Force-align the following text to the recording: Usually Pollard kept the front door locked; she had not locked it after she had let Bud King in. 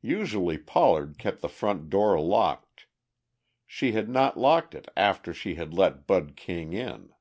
Usually 0.00 0.56
Pollard 0.56 1.18
kept 1.18 1.42
the 1.42 1.50
front 1.50 1.90
door 1.90 2.18
locked; 2.18 2.86
she 3.66 3.92
had 3.92 4.08
not 4.08 4.38
locked 4.38 4.74
it 4.74 4.88
after 4.96 5.34
she 5.34 5.56
had 5.56 5.74
let 5.74 6.06
Bud 6.06 6.34
King 6.34 6.72
in. 6.72 7.12